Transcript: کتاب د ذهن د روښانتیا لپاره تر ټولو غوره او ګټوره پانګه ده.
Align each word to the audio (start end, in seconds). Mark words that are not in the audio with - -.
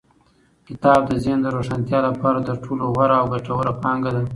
کتاب 0.67 0.99
د 1.07 1.11
ذهن 1.23 1.39
د 1.43 1.47
روښانتیا 1.55 1.99
لپاره 2.07 2.39
تر 2.47 2.55
ټولو 2.65 2.83
غوره 2.93 3.15
او 3.21 3.25
ګټوره 3.33 3.71
پانګه 3.83 4.11
ده. 4.15 4.21